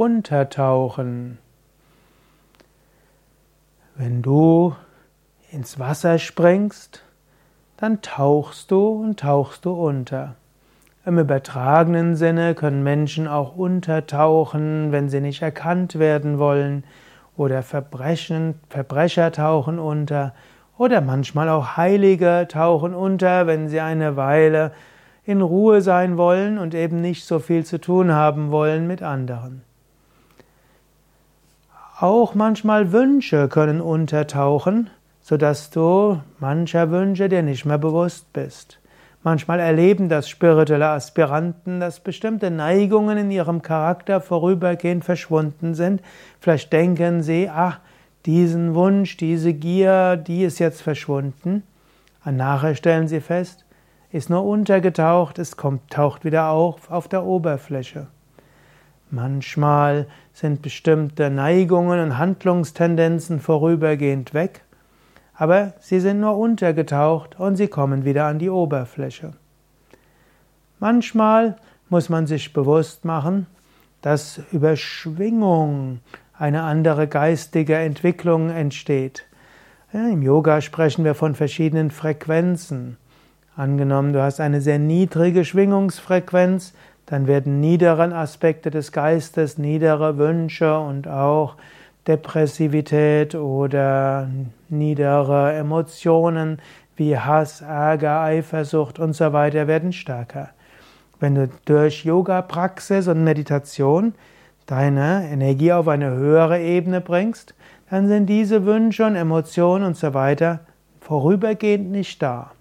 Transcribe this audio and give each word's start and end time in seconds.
Untertauchen. 0.00 1.36
Wenn 3.96 4.22
du 4.22 4.74
ins 5.52 5.78
Wasser 5.78 6.18
springst, 6.18 7.02
dann 7.76 8.00
tauchst 8.00 8.70
du 8.70 9.02
und 9.02 9.20
tauchst 9.20 9.66
du 9.66 9.72
unter. 9.72 10.36
Im 11.04 11.18
übertragenen 11.18 12.16
Sinne 12.16 12.54
können 12.54 12.82
Menschen 12.82 13.28
auch 13.28 13.56
untertauchen, 13.56 14.90
wenn 14.90 15.10
sie 15.10 15.20
nicht 15.20 15.42
erkannt 15.42 15.98
werden 15.98 16.38
wollen, 16.38 16.84
oder 17.36 17.62
Verbrechen, 17.62 18.54
Verbrecher 18.70 19.32
tauchen 19.32 19.78
unter, 19.78 20.32
oder 20.78 21.02
manchmal 21.02 21.50
auch 21.50 21.76
Heilige 21.76 22.46
tauchen 22.48 22.94
unter, 22.94 23.46
wenn 23.46 23.68
sie 23.68 23.80
eine 23.80 24.16
Weile 24.16 24.72
in 25.24 25.42
Ruhe 25.42 25.82
sein 25.82 26.16
wollen 26.16 26.56
und 26.56 26.74
eben 26.74 27.02
nicht 27.02 27.26
so 27.26 27.38
viel 27.38 27.66
zu 27.66 27.78
tun 27.78 28.12
haben 28.12 28.50
wollen 28.50 28.86
mit 28.86 29.02
anderen. 29.02 29.62
Auch 32.02 32.34
manchmal 32.34 32.92
Wünsche 32.92 33.48
können 33.48 33.82
untertauchen, 33.82 34.88
sodass 35.20 35.68
du 35.68 36.18
mancher 36.38 36.90
Wünsche 36.90 37.28
dir 37.28 37.42
nicht 37.42 37.66
mehr 37.66 37.76
bewusst 37.76 38.32
bist. 38.32 38.80
Manchmal 39.22 39.60
erleben 39.60 40.08
das 40.08 40.26
spirituelle 40.26 40.88
Aspiranten, 40.88 41.78
dass 41.78 42.00
bestimmte 42.00 42.50
Neigungen 42.50 43.18
in 43.18 43.30
ihrem 43.30 43.60
Charakter 43.60 44.22
vorübergehend 44.22 45.04
verschwunden 45.04 45.74
sind. 45.74 46.00
Vielleicht 46.40 46.72
denken 46.72 47.22
sie, 47.22 47.50
ach, 47.50 47.80
diesen 48.24 48.74
Wunsch, 48.74 49.18
diese 49.18 49.52
Gier, 49.52 50.16
die 50.16 50.44
ist 50.44 50.58
jetzt 50.58 50.80
verschwunden. 50.80 51.64
Und 52.24 52.38
nachher 52.38 52.76
stellen 52.76 53.08
sie 53.08 53.20
fest, 53.20 53.66
ist 54.10 54.30
nur 54.30 54.42
untergetaucht, 54.46 55.38
es 55.38 55.58
kommt, 55.58 55.90
taucht 55.90 56.24
wieder 56.24 56.48
auf 56.48 56.90
auf 56.90 57.08
der 57.08 57.24
Oberfläche. 57.24 58.06
Manchmal 59.10 60.06
sind 60.32 60.62
bestimmte 60.62 61.30
Neigungen 61.30 61.98
und 62.00 62.18
Handlungstendenzen 62.18 63.40
vorübergehend 63.40 64.34
weg, 64.34 64.62
aber 65.34 65.74
sie 65.80 65.98
sind 65.98 66.20
nur 66.20 66.36
untergetaucht 66.38 67.38
und 67.38 67.56
sie 67.56 67.66
kommen 67.66 68.04
wieder 68.04 68.26
an 68.26 68.38
die 68.38 68.50
Oberfläche. 68.50 69.32
Manchmal 70.78 71.56
muss 71.88 72.08
man 72.08 72.28
sich 72.28 72.52
bewusst 72.52 73.04
machen, 73.04 73.46
dass 74.00 74.40
über 74.52 74.76
Schwingung 74.76 75.98
eine 76.32 76.62
andere 76.62 77.08
geistige 77.08 77.76
Entwicklung 77.76 78.48
entsteht. 78.48 79.26
Im 79.92 80.22
Yoga 80.22 80.60
sprechen 80.60 81.04
wir 81.04 81.16
von 81.16 81.34
verschiedenen 81.34 81.90
Frequenzen. 81.90 82.96
Angenommen, 83.56 84.12
du 84.12 84.22
hast 84.22 84.40
eine 84.40 84.60
sehr 84.60 84.78
niedrige 84.78 85.44
Schwingungsfrequenz, 85.44 86.72
dann 87.10 87.26
werden 87.26 87.58
niedere 87.58 88.14
Aspekte 88.14 88.70
des 88.70 88.92
Geistes, 88.92 89.58
niedere 89.58 90.16
Wünsche 90.16 90.78
und 90.78 91.08
auch 91.08 91.56
Depressivität 92.06 93.34
oder 93.34 94.30
niedere 94.68 95.52
Emotionen 95.54 96.60
wie 96.94 97.18
Hass, 97.18 97.62
Ärger, 97.62 98.20
Eifersucht 98.20 99.00
und 99.00 99.14
so 99.14 99.32
weiter 99.32 99.66
werden 99.66 99.92
stärker. 99.92 100.50
Wenn 101.18 101.34
du 101.34 101.48
durch 101.64 102.04
Yoga-Praxis 102.04 103.08
und 103.08 103.24
Meditation 103.24 104.14
deine 104.66 105.28
Energie 105.32 105.72
auf 105.72 105.88
eine 105.88 106.10
höhere 106.10 106.60
Ebene 106.60 107.00
bringst, 107.00 107.54
dann 107.90 108.06
sind 108.06 108.26
diese 108.26 108.64
Wünsche 108.64 109.04
und 109.04 109.16
Emotionen 109.16 109.84
und 109.84 109.96
so 109.96 110.14
weiter 110.14 110.60
vorübergehend 111.00 111.90
nicht 111.90 112.22
da. 112.22 112.52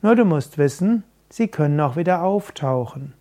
Nur 0.00 0.16
du 0.16 0.24
musst 0.24 0.56
wissen, 0.56 1.04
sie 1.28 1.48
können 1.48 1.78
auch 1.80 1.96
wieder 1.96 2.22
auftauchen. 2.22 3.12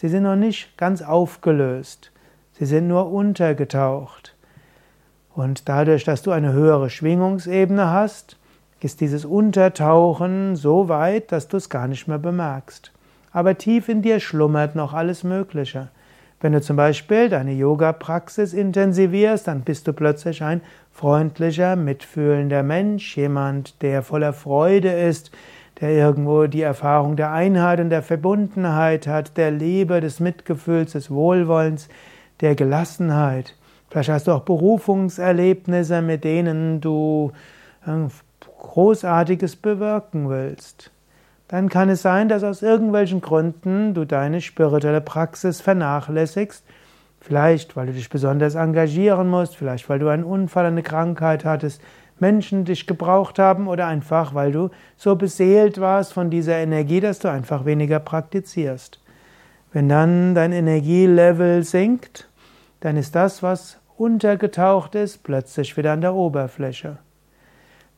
Sie 0.00 0.08
sind 0.08 0.22
noch 0.22 0.36
nicht 0.36 0.78
ganz 0.78 1.02
aufgelöst. 1.02 2.12
Sie 2.52 2.66
sind 2.66 2.86
nur 2.86 3.10
untergetaucht. 3.10 4.36
Und 5.34 5.68
dadurch, 5.68 6.04
dass 6.04 6.22
du 6.22 6.30
eine 6.30 6.52
höhere 6.52 6.88
Schwingungsebene 6.88 7.90
hast, 7.90 8.36
ist 8.78 9.00
dieses 9.00 9.24
Untertauchen 9.24 10.54
so 10.54 10.88
weit, 10.88 11.32
dass 11.32 11.48
du 11.48 11.56
es 11.56 11.68
gar 11.68 11.88
nicht 11.88 12.06
mehr 12.06 12.20
bemerkst. 12.20 12.92
Aber 13.32 13.58
tief 13.58 13.88
in 13.88 14.00
dir 14.00 14.20
schlummert 14.20 14.76
noch 14.76 14.94
alles 14.94 15.24
Mögliche. 15.24 15.88
Wenn 16.40 16.52
du 16.52 16.60
zum 16.60 16.76
Beispiel 16.76 17.28
deine 17.28 17.54
Yoga-Praxis 17.54 18.52
intensivierst, 18.52 19.48
dann 19.48 19.62
bist 19.62 19.88
du 19.88 19.92
plötzlich 19.92 20.44
ein 20.44 20.60
freundlicher, 20.92 21.74
mitfühlender 21.74 22.62
Mensch, 22.62 23.16
jemand, 23.16 23.82
der 23.82 24.04
voller 24.04 24.32
Freude 24.32 24.92
ist, 24.92 25.32
der 25.80 25.90
irgendwo 25.90 26.46
die 26.46 26.62
Erfahrung 26.62 27.16
der 27.16 27.32
Einheit 27.32 27.80
und 27.80 27.90
der 27.90 28.02
Verbundenheit 28.02 29.06
hat, 29.06 29.36
der 29.36 29.50
Liebe, 29.50 30.00
des 30.00 30.20
Mitgefühls, 30.20 30.92
des 30.92 31.10
Wohlwollens, 31.10 31.88
der 32.40 32.54
Gelassenheit. 32.54 33.54
Vielleicht 33.90 34.10
hast 34.10 34.26
du 34.26 34.32
auch 34.32 34.42
Berufungserlebnisse, 34.42 36.02
mit 36.02 36.24
denen 36.24 36.80
du 36.80 37.32
äh, 37.86 38.08
Großartiges 38.58 39.56
bewirken 39.56 40.28
willst. 40.28 40.90
Dann 41.46 41.70
kann 41.70 41.88
es 41.88 42.02
sein, 42.02 42.28
dass 42.28 42.44
aus 42.44 42.60
irgendwelchen 42.60 43.22
Gründen 43.22 43.94
du 43.94 44.04
deine 44.04 44.42
spirituelle 44.42 45.00
Praxis 45.00 45.60
vernachlässigst. 45.62 46.64
Vielleicht, 47.20 47.74
weil 47.74 47.86
du 47.86 47.92
dich 47.94 48.10
besonders 48.10 48.54
engagieren 48.54 49.28
musst, 49.28 49.56
vielleicht, 49.56 49.88
weil 49.88 49.98
du 49.98 50.08
einen 50.08 50.24
Unfall, 50.24 50.66
eine 50.66 50.82
Krankheit 50.82 51.44
hattest, 51.44 51.80
Menschen 52.20 52.64
dich 52.64 52.86
gebraucht 52.86 53.38
haben 53.38 53.68
oder 53.68 53.86
einfach, 53.86 54.34
weil 54.34 54.52
du 54.52 54.70
so 54.96 55.16
beseelt 55.16 55.80
warst 55.80 56.12
von 56.12 56.30
dieser 56.30 56.56
Energie, 56.56 57.00
dass 57.00 57.18
du 57.18 57.30
einfach 57.30 57.64
weniger 57.64 58.00
praktizierst. 58.00 59.00
Wenn 59.72 59.88
dann 59.88 60.34
dein 60.34 60.52
Energielevel 60.52 61.62
sinkt, 61.62 62.28
dann 62.80 62.96
ist 62.96 63.14
das, 63.14 63.42
was 63.42 63.78
untergetaucht 63.96 64.94
ist, 64.94 65.24
plötzlich 65.24 65.76
wieder 65.76 65.92
an 65.92 66.00
der 66.00 66.14
Oberfläche. 66.14 66.98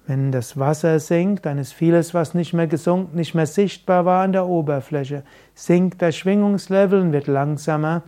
Wenn 0.07 0.33
das 0.33 0.59
Wasser 0.59 0.99
sinkt, 0.99 1.47
dann 1.47 1.59
ist 1.59 1.73
vieles, 1.73 2.15
was 2.15 2.35
nicht 2.35 2.53
mehr 2.53 2.67
gesunken, 2.67 3.17
nicht 3.17 3.35
mehr 3.35 3.47
sichtbar 3.47 4.05
war, 4.05 4.25
an 4.25 4.33
der 4.33 4.47
Oberfläche. 4.47 5.23
Sinkt 5.55 6.03
das 6.03 6.17
Schwingungslevel 6.17 7.01
und 7.01 7.13
wird 7.13 7.29
langsamer, 7.29 8.03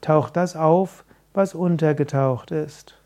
taucht 0.00 0.36
das 0.36 0.54
auf, 0.54 1.04
was 1.32 1.54
untergetaucht 1.54 2.50
ist. 2.52 2.99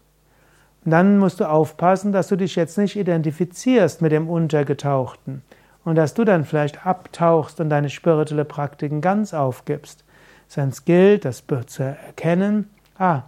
Dann 0.84 1.18
musst 1.18 1.40
du 1.40 1.48
aufpassen, 1.48 2.12
dass 2.12 2.28
du 2.28 2.36
dich 2.36 2.56
jetzt 2.56 2.76
nicht 2.76 2.96
identifizierst 2.96 4.02
mit 4.02 4.12
dem 4.12 4.28
Untergetauchten 4.28 5.42
und 5.84 5.96
dass 5.96 6.14
du 6.14 6.24
dann 6.24 6.44
vielleicht 6.44 6.86
abtauchst 6.86 7.60
und 7.60 7.70
deine 7.70 7.88
spirituelle 7.88 8.44
Praktiken 8.44 9.00
ganz 9.00 9.32
aufgibst. 9.32 10.04
Sonst 10.46 10.84
gilt, 10.84 11.24
das 11.24 11.42
zu 11.66 11.82
erkennen, 11.82 12.70
ah, 12.98 13.22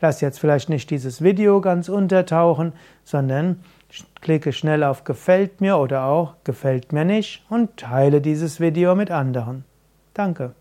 Lass 0.00 0.20
jetzt 0.20 0.38
vielleicht 0.38 0.68
nicht 0.68 0.90
dieses 0.90 1.22
Video 1.22 1.60
ganz 1.60 1.88
untertauchen, 1.88 2.72
sondern 3.04 3.64
klicke 4.20 4.52
schnell 4.52 4.84
auf 4.84 5.02
Gefällt 5.04 5.60
mir 5.60 5.78
oder 5.78 6.04
auch 6.04 6.34
Gefällt 6.44 6.92
mir 6.92 7.04
nicht 7.04 7.44
und 7.48 7.76
teile 7.78 8.20
dieses 8.20 8.60
Video 8.60 8.94
mit 8.94 9.10
anderen. 9.10 9.64
Danke. 10.14 10.52